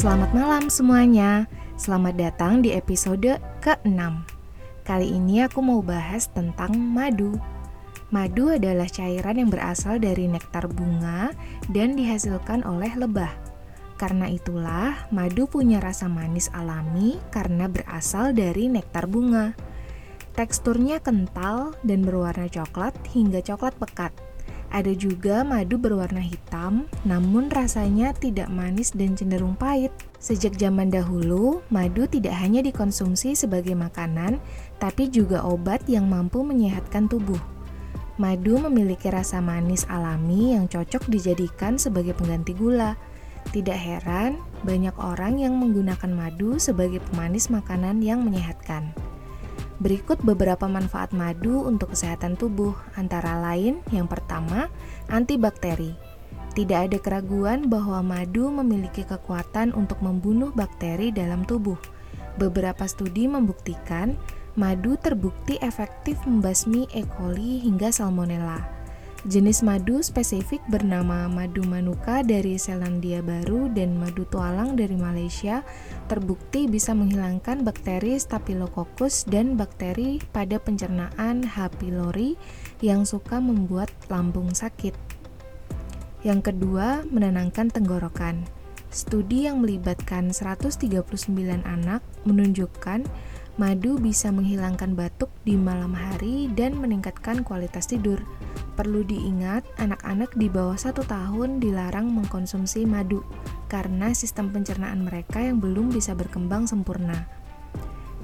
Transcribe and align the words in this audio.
Selamat 0.00 0.32
malam 0.32 0.72
semuanya. 0.72 1.44
Selamat 1.76 2.16
datang 2.16 2.64
di 2.64 2.72
episode 2.72 3.36
ke-6. 3.60 4.00
Kali 4.80 5.12
ini 5.12 5.44
aku 5.44 5.60
mau 5.60 5.84
bahas 5.84 6.24
tentang 6.32 6.72
madu. 6.72 7.36
Madu 8.08 8.48
adalah 8.48 8.88
cairan 8.88 9.36
yang 9.36 9.52
berasal 9.52 10.00
dari 10.00 10.24
nektar 10.24 10.72
bunga 10.72 11.36
dan 11.68 12.00
dihasilkan 12.00 12.64
oleh 12.64 12.88
lebah. 12.96 13.28
Karena 14.00 14.24
itulah, 14.32 15.04
madu 15.12 15.44
punya 15.44 15.84
rasa 15.84 16.08
manis 16.08 16.48
alami 16.56 17.20
karena 17.28 17.68
berasal 17.68 18.32
dari 18.32 18.72
nektar 18.72 19.04
bunga. 19.04 19.52
Teksturnya 20.32 21.04
kental 21.04 21.76
dan 21.84 22.08
berwarna 22.08 22.48
coklat 22.48 22.96
hingga 23.12 23.44
coklat 23.44 23.76
pekat. 23.76 24.16
Ada 24.70 24.94
juga 24.94 25.42
madu 25.42 25.82
berwarna 25.82 26.22
hitam, 26.22 26.86
namun 27.02 27.50
rasanya 27.50 28.14
tidak 28.14 28.46
manis 28.54 28.94
dan 28.94 29.18
cenderung 29.18 29.58
pahit. 29.58 29.90
Sejak 30.22 30.54
zaman 30.54 30.94
dahulu, 30.94 31.58
madu 31.74 32.06
tidak 32.06 32.38
hanya 32.38 32.62
dikonsumsi 32.62 33.34
sebagai 33.34 33.74
makanan, 33.74 34.38
tapi 34.78 35.10
juga 35.10 35.42
obat 35.42 35.82
yang 35.90 36.06
mampu 36.06 36.46
menyehatkan 36.46 37.10
tubuh. 37.10 37.40
Madu 38.20 38.62
memiliki 38.62 39.10
rasa 39.10 39.42
manis 39.42 39.88
alami 39.90 40.54
yang 40.54 40.70
cocok 40.70 41.08
dijadikan 41.08 41.74
sebagai 41.74 42.14
pengganti 42.14 42.54
gula. 42.54 42.94
Tidak 43.50 43.74
heran, 43.74 44.38
banyak 44.62 44.94
orang 45.00 45.40
yang 45.40 45.58
menggunakan 45.58 46.12
madu 46.12 46.60
sebagai 46.62 47.02
pemanis 47.10 47.50
makanan 47.50 48.04
yang 48.04 48.22
menyehatkan. 48.22 48.92
Berikut 49.80 50.20
beberapa 50.20 50.68
manfaat 50.68 51.16
madu 51.16 51.64
untuk 51.64 51.96
kesehatan 51.96 52.36
tubuh, 52.36 52.76
antara 53.00 53.40
lain 53.40 53.80
yang 53.88 54.04
pertama, 54.04 54.68
antibakteri. 55.08 55.96
Tidak 56.52 56.92
ada 56.92 56.98
keraguan 57.00 57.72
bahwa 57.72 58.04
madu 58.04 58.52
memiliki 58.52 59.08
kekuatan 59.08 59.72
untuk 59.72 60.04
membunuh 60.04 60.52
bakteri 60.52 61.08
dalam 61.08 61.48
tubuh. 61.48 61.80
Beberapa 62.36 62.84
studi 62.84 63.24
membuktikan 63.24 64.20
madu 64.52 65.00
terbukti 65.00 65.56
efektif 65.64 66.20
membasmi 66.28 66.84
E. 66.92 67.08
coli 67.16 67.64
hingga 67.64 67.88
salmonella. 67.88 68.79
Jenis 69.28 69.60
madu 69.60 70.00
spesifik 70.00 70.64
bernama 70.72 71.28
madu 71.28 71.60
manuka 71.68 72.24
dari 72.24 72.56
Selandia 72.56 73.20
Baru 73.20 73.68
dan 73.68 74.00
madu 74.00 74.24
tualang 74.24 74.80
dari 74.80 74.96
Malaysia 74.96 75.60
terbukti 76.08 76.64
bisa 76.64 76.96
menghilangkan 76.96 77.60
bakteri 77.60 78.16
Staphylococcus 78.16 79.28
dan 79.28 79.60
bakteri 79.60 80.24
pada 80.32 80.56
pencernaan 80.56 81.44
H. 81.44 81.68
pylori 81.76 82.32
yang 82.80 83.04
suka 83.04 83.44
membuat 83.44 83.92
lambung 84.08 84.56
sakit. 84.56 84.96
Yang 86.24 86.40
kedua, 86.56 87.04
menenangkan 87.12 87.68
tenggorokan. 87.68 88.48
Studi 88.88 89.44
yang 89.44 89.60
melibatkan 89.60 90.32
139 90.32 90.80
anak 91.68 92.00
menunjukkan 92.24 93.04
madu 93.60 94.00
bisa 94.00 94.32
menghilangkan 94.32 94.96
batuk 94.96 95.28
di 95.44 95.60
malam 95.60 95.92
hari 95.92 96.48
dan 96.56 96.80
meningkatkan 96.80 97.44
kualitas 97.44 97.84
tidur. 97.84 98.24
Perlu 98.80 99.04
diingat, 99.04 99.68
anak-anak 99.76 100.40
di 100.40 100.48
bawah 100.48 100.72
satu 100.72 101.04
tahun 101.04 101.60
dilarang 101.60 102.08
mengkonsumsi 102.16 102.88
madu 102.88 103.20
karena 103.68 104.16
sistem 104.16 104.48
pencernaan 104.48 105.04
mereka 105.04 105.36
yang 105.44 105.60
belum 105.60 105.92
bisa 105.92 106.16
berkembang 106.16 106.64
sempurna. 106.64 107.28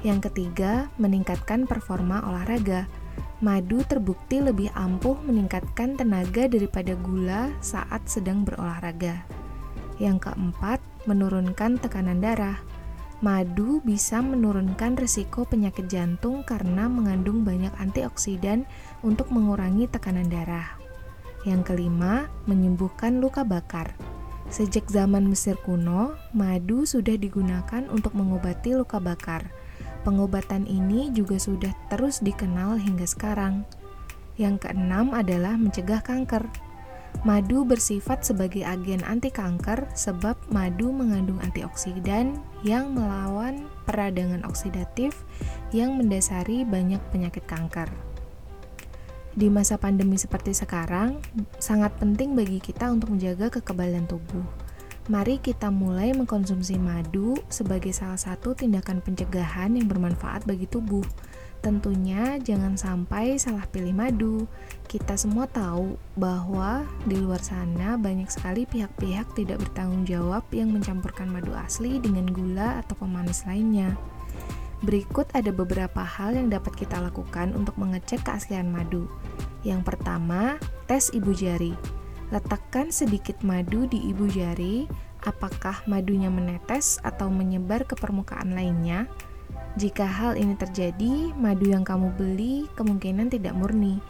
Yang 0.00 0.32
ketiga, 0.32 0.88
meningkatkan 0.96 1.68
performa 1.68 2.24
olahraga. 2.24 2.88
Madu 3.44 3.84
terbukti 3.84 4.40
lebih 4.40 4.72
ampuh 4.72 5.20
meningkatkan 5.28 5.92
tenaga 6.00 6.48
daripada 6.48 6.96
gula 7.04 7.52
saat 7.60 8.08
sedang 8.08 8.40
berolahraga. 8.40 9.28
Yang 10.00 10.32
keempat, 10.32 10.80
menurunkan 11.04 11.76
tekanan 11.84 12.24
darah. 12.24 12.56
Madu 13.24 13.80
bisa 13.80 14.20
menurunkan 14.20 15.00
risiko 15.00 15.48
penyakit 15.48 15.88
jantung 15.88 16.44
karena 16.44 16.84
mengandung 16.84 17.48
banyak 17.48 17.72
antioksidan 17.80 18.68
untuk 19.00 19.32
mengurangi 19.32 19.88
tekanan 19.88 20.28
darah. 20.28 20.76
Yang 21.48 21.72
kelima, 21.72 22.28
menyembuhkan 22.44 23.24
luka 23.24 23.40
bakar. 23.40 23.96
Sejak 24.52 24.92
zaman 24.92 25.24
Mesir 25.26 25.56
kuno, 25.64 26.12
madu 26.36 26.84
sudah 26.84 27.16
digunakan 27.16 27.88
untuk 27.88 28.12
mengobati 28.12 28.76
luka 28.76 29.00
bakar. 29.00 29.48
Pengobatan 30.04 30.68
ini 30.68 31.08
juga 31.10 31.40
sudah 31.40 31.72
terus 31.88 32.20
dikenal 32.20 32.78
hingga 32.78 33.08
sekarang. 33.08 33.64
Yang 34.36 34.68
keenam 34.68 35.16
adalah 35.16 35.56
mencegah 35.56 36.04
kanker. 36.04 36.46
Madu 37.24 37.64
bersifat 37.64 38.26
sebagai 38.26 38.66
agen 38.66 39.00
anti 39.06 39.32
kanker 39.32 39.88
sebab 39.96 40.36
madu 40.52 40.92
mengandung 40.92 41.40
antioksidan 41.40 42.36
yang 42.60 42.92
melawan 42.92 43.70
peradangan 43.88 44.44
oksidatif 44.44 45.24
yang 45.72 45.96
mendasari 45.96 46.66
banyak 46.66 47.00
penyakit 47.14 47.46
kanker. 47.48 47.88
Di 49.36 49.52
masa 49.52 49.76
pandemi 49.76 50.16
seperti 50.16 50.56
sekarang, 50.56 51.20
sangat 51.60 51.92
penting 52.00 52.32
bagi 52.32 52.56
kita 52.60 52.88
untuk 52.88 53.12
menjaga 53.12 53.52
kekebalan 53.52 54.08
tubuh. 54.08 54.44
Mari 55.06 55.38
kita 55.38 55.70
mulai 55.70 56.10
mengkonsumsi 56.10 56.82
madu 56.82 57.38
sebagai 57.46 57.94
salah 57.94 58.18
satu 58.18 58.58
tindakan 58.58 58.98
pencegahan 58.98 59.78
yang 59.78 59.86
bermanfaat 59.86 60.42
bagi 60.42 60.66
tubuh 60.66 61.06
Tentunya 61.66 62.38
jangan 62.38 62.78
sampai 62.78 63.42
salah 63.42 63.66
pilih 63.66 63.90
madu. 63.90 64.46
Kita 64.86 65.18
semua 65.18 65.50
tahu 65.50 65.98
bahwa 66.14 66.86
di 67.10 67.18
luar 67.18 67.42
sana 67.42 67.98
banyak 67.98 68.30
sekali 68.30 68.70
pihak-pihak 68.70 69.34
tidak 69.34 69.58
bertanggung 69.66 70.06
jawab 70.06 70.46
yang 70.54 70.70
mencampurkan 70.70 71.26
madu 71.26 71.50
asli 71.58 71.98
dengan 71.98 72.30
gula 72.30 72.78
atau 72.86 72.94
pemanis 72.94 73.42
lainnya. 73.50 73.98
Berikut 74.86 75.26
ada 75.34 75.50
beberapa 75.50 76.06
hal 76.06 76.38
yang 76.38 76.54
dapat 76.54 76.70
kita 76.78 77.02
lakukan 77.02 77.50
untuk 77.58 77.74
mengecek 77.82 78.22
keaslian 78.22 78.70
madu. 78.70 79.10
Yang 79.66 79.90
pertama, 79.90 80.62
tes 80.86 81.10
ibu 81.10 81.34
jari. 81.34 81.74
Letakkan 82.30 82.94
sedikit 82.94 83.42
madu 83.42 83.90
di 83.90 84.06
ibu 84.06 84.30
jari, 84.30 84.86
apakah 85.26 85.82
madunya 85.90 86.30
menetes 86.30 87.02
atau 87.02 87.26
menyebar 87.26 87.82
ke 87.82 87.98
permukaan 87.98 88.54
lainnya? 88.54 89.10
Jika 89.76 90.08
hal 90.08 90.40
ini 90.40 90.56
terjadi, 90.56 91.36
madu 91.36 91.68
yang 91.68 91.84
kamu 91.84 92.08
beli 92.16 92.64
kemungkinan 92.80 93.28
tidak 93.28 93.52
murni. 93.52 94.00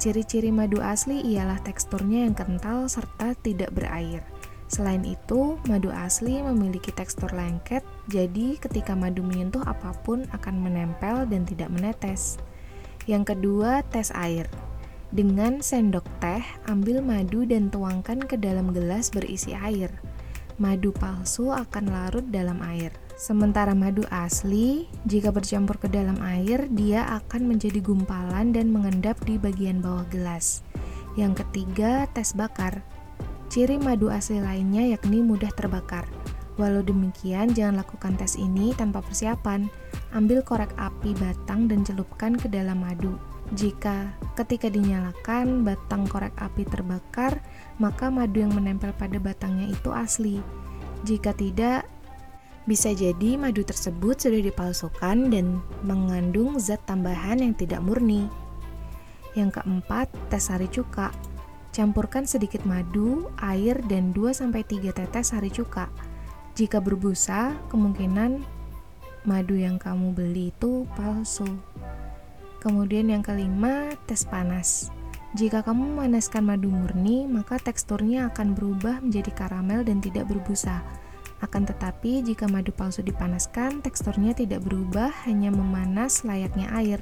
Ciri-ciri 0.00 0.48
madu 0.48 0.80
asli 0.80 1.20
ialah 1.36 1.60
teksturnya 1.60 2.24
yang 2.24 2.32
kental 2.32 2.88
serta 2.88 3.36
tidak 3.44 3.68
berair. 3.76 4.24
Selain 4.72 5.04
itu, 5.04 5.60
madu 5.68 5.92
asli 5.92 6.40
memiliki 6.40 6.88
tekstur 6.88 7.28
lengket, 7.36 7.84
jadi 8.08 8.56
ketika 8.56 8.96
madu 8.96 9.20
menyentuh 9.20 9.60
apa 9.68 9.92
pun 10.08 10.24
akan 10.32 10.56
menempel 10.56 11.28
dan 11.28 11.44
tidak 11.44 11.68
menetes. 11.68 12.40
Yang 13.04 13.36
kedua, 13.36 13.84
tes 13.92 14.08
air. 14.16 14.48
Dengan 15.12 15.60
sendok 15.60 16.06
teh, 16.22 16.40
ambil 16.64 17.04
madu 17.04 17.44
dan 17.44 17.68
tuangkan 17.68 18.24
ke 18.24 18.40
dalam 18.40 18.72
gelas 18.72 19.12
berisi 19.12 19.52
air. 19.52 19.92
Madu 20.56 20.96
palsu 20.96 21.52
akan 21.52 21.92
larut 21.92 22.24
dalam 22.30 22.62
air. 22.64 22.94
Sementara 23.20 23.76
madu 23.76 24.00
asli, 24.08 24.88
jika 25.04 25.28
bercampur 25.28 25.76
ke 25.76 25.92
dalam 25.92 26.16
air, 26.24 26.72
dia 26.72 27.04
akan 27.20 27.52
menjadi 27.52 27.76
gumpalan 27.84 28.56
dan 28.56 28.72
mengendap 28.72 29.20
di 29.28 29.36
bagian 29.36 29.84
bawah 29.84 30.08
gelas. 30.08 30.64
Yang 31.20 31.44
ketiga, 31.44 32.08
tes 32.16 32.32
bakar. 32.32 32.80
Ciri 33.52 33.76
madu 33.76 34.08
asli 34.08 34.40
lainnya 34.40 34.96
yakni 34.96 35.20
mudah 35.20 35.52
terbakar. 35.52 36.08
Walau 36.56 36.80
demikian, 36.80 37.52
jangan 37.52 37.84
lakukan 37.84 38.16
tes 38.16 38.40
ini 38.40 38.72
tanpa 38.72 39.04
persiapan. 39.04 39.68
Ambil 40.16 40.40
korek 40.40 40.72
api 40.80 41.12
batang 41.20 41.68
dan 41.68 41.84
celupkan 41.84 42.40
ke 42.40 42.48
dalam 42.48 42.80
madu. 42.80 43.20
Jika 43.52 44.16
ketika 44.32 44.72
dinyalakan 44.72 45.60
batang 45.60 46.08
korek 46.08 46.32
api 46.40 46.64
terbakar, 46.64 47.44
maka 47.76 48.08
madu 48.08 48.40
yang 48.40 48.56
menempel 48.56 48.96
pada 48.96 49.20
batangnya 49.20 49.68
itu 49.68 49.92
asli. 49.92 50.40
Jika 51.04 51.36
tidak, 51.36 51.89
bisa 52.70 52.94
jadi 52.94 53.34
madu 53.34 53.66
tersebut 53.66 54.22
sudah 54.22 54.38
dipalsukan 54.46 55.34
dan 55.34 55.58
mengandung 55.82 56.54
zat 56.62 56.78
tambahan 56.86 57.42
yang 57.42 57.50
tidak 57.58 57.82
murni. 57.82 58.30
Yang 59.34 59.58
keempat, 59.58 60.06
tes 60.30 60.46
sari 60.46 60.70
cuka. 60.70 61.10
Campurkan 61.74 62.30
sedikit 62.30 62.62
madu, 62.62 63.26
air, 63.42 63.74
dan 63.90 64.14
2-3 64.14 64.94
tetes 64.94 65.34
sari 65.34 65.50
cuka. 65.50 65.90
Jika 66.54 66.78
berbusa, 66.78 67.58
kemungkinan 67.74 68.38
madu 69.26 69.58
yang 69.58 69.74
kamu 69.74 70.14
beli 70.14 70.54
itu 70.54 70.86
palsu. 70.94 71.50
Kemudian 72.62 73.10
yang 73.10 73.26
kelima, 73.26 73.98
tes 74.06 74.22
panas. 74.22 74.94
Jika 75.34 75.66
kamu 75.66 75.94
memanaskan 75.98 76.46
madu 76.46 76.70
murni, 76.70 77.26
maka 77.26 77.58
teksturnya 77.58 78.30
akan 78.30 78.54
berubah 78.54 79.02
menjadi 79.02 79.34
karamel 79.34 79.82
dan 79.82 79.98
tidak 79.98 80.30
berbusa. 80.30 80.82
Akan 81.40 81.64
tetapi, 81.64 82.20
jika 82.20 82.44
madu 82.46 82.70
palsu 82.72 83.00
dipanaskan, 83.00 83.80
teksturnya 83.80 84.36
tidak 84.36 84.60
berubah, 84.64 85.08
hanya 85.24 85.48
memanas 85.48 86.24
layaknya 86.24 86.68
air. 86.76 87.00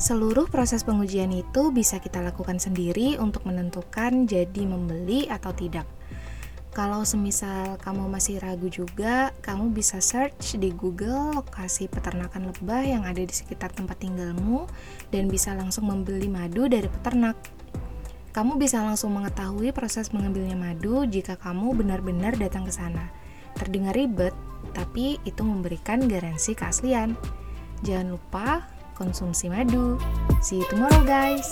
Seluruh 0.00 0.48
proses 0.48 0.80
pengujian 0.80 1.28
itu 1.28 1.68
bisa 1.74 2.00
kita 2.00 2.24
lakukan 2.24 2.56
sendiri 2.56 3.20
untuk 3.20 3.44
menentukan 3.44 4.24
jadi 4.24 4.62
membeli 4.64 5.28
atau 5.28 5.52
tidak. 5.52 5.84
Kalau 6.70 7.02
semisal 7.02 7.76
kamu 7.82 8.06
masih 8.06 8.38
ragu 8.38 8.70
juga, 8.70 9.34
kamu 9.42 9.74
bisa 9.74 9.98
search 9.98 10.54
di 10.54 10.70
Google 10.70 11.34
lokasi 11.34 11.90
peternakan 11.90 12.54
lebah 12.54 12.86
yang 12.86 13.02
ada 13.02 13.18
di 13.18 13.34
sekitar 13.34 13.74
tempat 13.74 13.98
tinggalmu 13.98 14.70
dan 15.10 15.26
bisa 15.26 15.50
langsung 15.52 15.90
membeli 15.90 16.30
madu 16.30 16.70
dari 16.70 16.86
peternak. 16.86 17.59
Kamu 18.30 18.62
bisa 18.62 18.78
langsung 18.78 19.10
mengetahui 19.18 19.74
proses 19.74 20.14
mengambilnya 20.14 20.54
madu 20.54 21.02
jika 21.02 21.34
kamu 21.34 21.74
benar-benar 21.74 22.38
datang 22.38 22.62
ke 22.62 22.70
sana. 22.70 23.10
Terdengar 23.58 23.98
ribet, 23.98 24.30
tapi 24.70 25.18
itu 25.26 25.42
memberikan 25.42 26.06
garansi 26.06 26.54
keaslian. 26.54 27.18
Jangan 27.82 28.14
lupa 28.14 28.70
konsumsi 28.94 29.50
madu. 29.50 29.98
See 30.38 30.62
you 30.62 30.66
tomorrow, 30.70 31.02
guys. 31.02 31.50